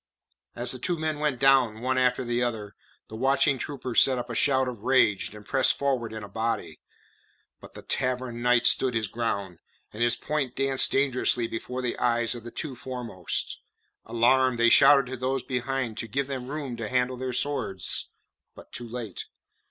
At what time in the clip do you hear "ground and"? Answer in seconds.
9.05-10.01